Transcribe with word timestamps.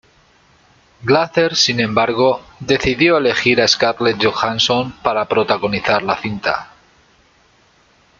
Glazer, 1.03 1.55
sin 1.55 1.79
embargo, 1.79 2.41
decidió 2.59 3.19
elegir 3.19 3.61
a 3.61 3.67
Scarlett 3.67 4.17
Johansson 4.19 4.93
para 5.03 5.25
protagonizar 5.27 6.01
la 6.01 6.19
cinta. 6.19 6.71